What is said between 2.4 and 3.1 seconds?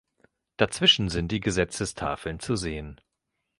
sehen.